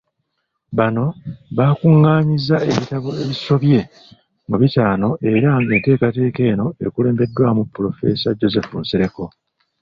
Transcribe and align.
Bano 0.77 1.05
bakung'anyizza 1.57 2.57
ebitabo 2.71 3.09
ebisobye 3.23 3.79
mu 4.49 4.55
bitaano 4.61 5.09
era 5.33 5.49
ng'enteekateeka 5.59 6.41
eno 6.51 6.67
ekulembeddwamu 6.85 7.61
Pulofeesa 7.73 8.35
Joseph 8.39 8.71
Nsereko. 8.83 9.25